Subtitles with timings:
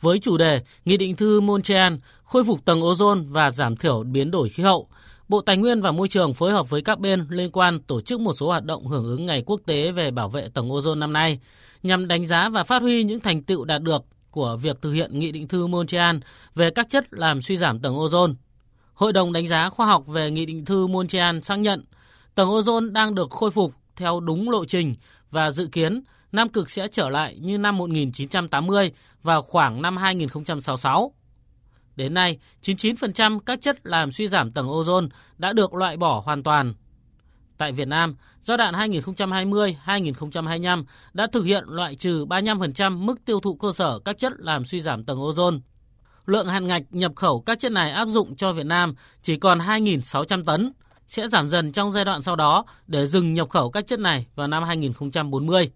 [0.00, 1.94] với chủ đề Nghị định thư Montreal
[2.24, 4.88] khôi phục tầng ozone và giảm thiểu biến đổi khí hậu.
[5.28, 8.20] Bộ Tài nguyên và Môi trường phối hợp với các bên liên quan tổ chức
[8.20, 11.12] một số hoạt động hưởng ứng Ngày Quốc tế về bảo vệ tầng ozone năm
[11.12, 11.40] nay,
[11.82, 15.18] nhằm đánh giá và phát huy những thành tựu đạt được của việc thực hiện
[15.18, 16.16] Nghị định thư Montreal
[16.54, 18.34] về các chất làm suy giảm tầng ozone.
[18.94, 21.84] Hội đồng đánh giá khoa học về Nghị định thư Montreal xác nhận
[22.34, 24.94] tầng ozone đang được khôi phục theo đúng lộ trình
[25.30, 26.02] và dự kiến
[26.32, 28.92] Nam Cực sẽ trở lại như năm 1980
[29.22, 31.12] vào khoảng năm 2066.
[31.96, 35.08] Đến nay, 99% các chất làm suy giảm tầng ozone
[35.38, 36.74] đã được loại bỏ hoàn toàn.
[37.58, 43.54] Tại Việt Nam, giai đoạn 2020-2025 đã thực hiện loại trừ 35% mức tiêu thụ
[43.54, 45.60] cơ sở các chất làm suy giảm tầng ozone.
[46.26, 49.58] Lượng hạn ngạch nhập khẩu các chất này áp dụng cho Việt Nam chỉ còn
[49.58, 50.72] 2.600 tấn,
[51.06, 54.26] sẽ giảm dần trong giai đoạn sau đó để dừng nhập khẩu các chất này
[54.34, 55.70] vào năm 2040.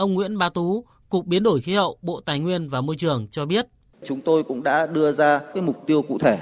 [0.00, 3.26] Ông Nguyễn Bá Tú, Cục Biến đổi Khí hậu, Bộ Tài nguyên và Môi trường
[3.30, 3.66] cho biết.
[4.04, 6.38] Chúng tôi cũng đã đưa ra cái mục tiêu cụ thể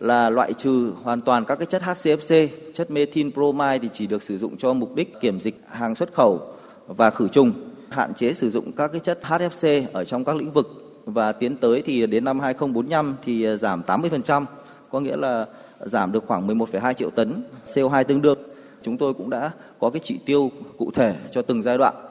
[0.00, 4.22] là loại trừ hoàn toàn các cái chất HCFC, chất methyl bromide thì chỉ được
[4.22, 6.40] sử dụng cho mục đích kiểm dịch hàng xuất khẩu
[6.86, 7.52] và khử trùng,
[7.88, 10.66] hạn chế sử dụng các cái chất HFC ở trong các lĩnh vực
[11.04, 14.44] và tiến tới thì đến năm 2045 thì giảm 80%,
[14.90, 15.46] có nghĩa là
[15.80, 18.38] giảm được khoảng 11,2 triệu tấn CO2 tương đương.
[18.82, 22.07] Chúng tôi cũng đã có cái chỉ tiêu cụ thể cho từng giai đoạn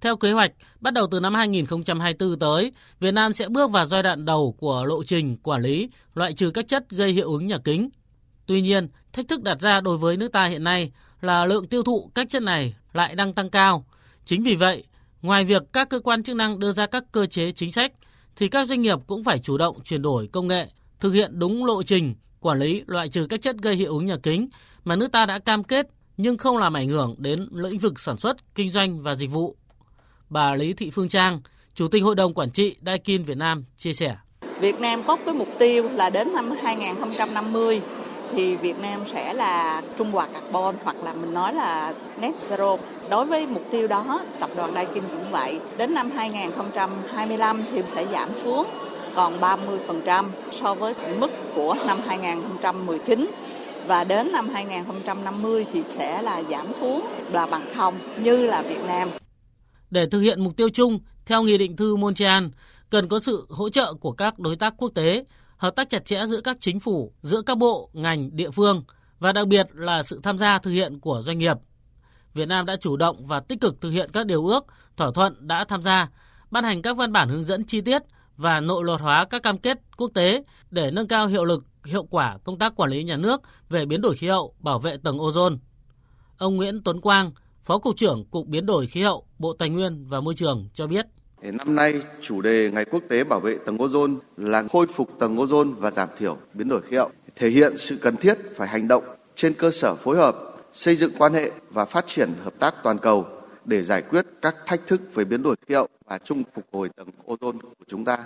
[0.00, 4.02] theo kế hoạch, bắt đầu từ năm 2024 tới, Việt Nam sẽ bước vào giai
[4.02, 7.58] đoạn đầu của lộ trình quản lý loại trừ các chất gây hiệu ứng nhà
[7.64, 7.88] kính.
[8.46, 11.82] Tuy nhiên, thách thức đặt ra đối với nước ta hiện nay là lượng tiêu
[11.82, 13.84] thụ các chất này lại đang tăng cao.
[14.24, 14.84] Chính vì vậy,
[15.22, 17.92] ngoài việc các cơ quan chức năng đưa ra các cơ chế chính sách,
[18.36, 20.68] thì các doanh nghiệp cũng phải chủ động chuyển đổi công nghệ,
[21.00, 24.16] thực hiện đúng lộ trình quản lý loại trừ các chất gây hiệu ứng nhà
[24.22, 24.48] kính
[24.84, 28.16] mà nước ta đã cam kết nhưng không làm ảnh hưởng đến lĩnh vực sản
[28.16, 29.56] xuất, kinh doanh và dịch vụ
[30.30, 31.40] bà Lý Thị Phương Trang,
[31.74, 34.16] Chủ tịch Hội đồng Quản trị Daikin Việt Nam chia sẻ.
[34.60, 37.80] Việt Nam có cái mục tiêu là đến năm 2050
[38.32, 42.78] thì Việt Nam sẽ là trung hòa carbon hoặc là mình nói là net zero.
[43.10, 45.60] Đối với mục tiêu đó, tập đoàn Daikin cũng vậy.
[45.78, 48.66] Đến năm 2025 thì sẽ giảm xuống
[49.14, 53.26] còn 30% so với mức của năm 2019
[53.86, 58.84] và đến năm 2050 thì sẽ là giảm xuống là bằng không như là Việt
[58.86, 59.08] Nam.
[59.90, 62.44] Để thực hiện mục tiêu chung theo Nghị định thư Montreal,
[62.90, 65.24] cần có sự hỗ trợ của các đối tác quốc tế,
[65.56, 68.82] hợp tác chặt chẽ giữa các chính phủ, giữa các bộ, ngành, địa phương
[69.18, 71.56] và đặc biệt là sự tham gia thực hiện của doanh nghiệp.
[72.34, 74.64] Việt Nam đã chủ động và tích cực thực hiện các điều ước,
[74.96, 76.08] thỏa thuận đã tham gia,
[76.50, 78.02] ban hành các văn bản hướng dẫn chi tiết
[78.36, 82.04] và nội luật hóa các cam kết quốc tế để nâng cao hiệu lực, hiệu
[82.04, 85.18] quả công tác quản lý nhà nước về biến đổi khí hậu, bảo vệ tầng
[85.18, 85.56] ozone.
[86.38, 87.30] Ông Nguyễn Tuấn Quang,
[87.70, 90.86] Phó Cục trưởng Cục Biến đổi Khí hậu, Bộ Tài nguyên và Môi trường cho
[90.86, 91.06] biết.
[91.42, 95.36] Năm nay, chủ đề Ngày Quốc tế Bảo vệ tầng ozone là khôi phục tầng
[95.36, 98.88] ozone và giảm thiểu biến đổi khí hậu, thể hiện sự cần thiết phải hành
[98.88, 99.04] động
[99.34, 100.36] trên cơ sở phối hợp,
[100.72, 103.26] xây dựng quan hệ và phát triển hợp tác toàn cầu
[103.64, 106.88] để giải quyết các thách thức về biến đổi khí hậu và chung phục hồi
[106.96, 108.18] tầng ozone của chúng ta.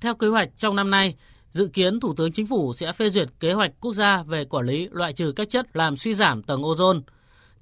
[0.00, 1.16] Theo kế hoạch trong năm nay,
[1.50, 4.66] dự kiến Thủ tướng Chính phủ sẽ phê duyệt kế hoạch quốc gia về quản
[4.66, 7.00] lý loại trừ các chất làm suy giảm tầng ozone–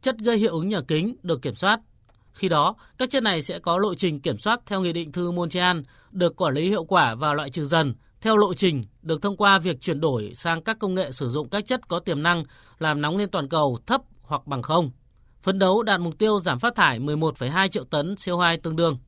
[0.03, 1.81] chất gây hiệu ứng nhà kính được kiểm soát.
[2.33, 5.31] Khi đó, các chất này sẽ có lộ trình kiểm soát theo Nghị định thư
[5.31, 5.79] Montreal,
[6.11, 9.59] được quản lý hiệu quả và loại trừ dần theo lộ trình được thông qua
[9.59, 12.45] việc chuyển đổi sang các công nghệ sử dụng các chất có tiềm năng
[12.79, 14.91] làm nóng lên toàn cầu thấp hoặc bằng không.
[15.43, 18.99] Phấn đấu đạt mục tiêu giảm phát thải 11,2 triệu tấn CO2 tương đương.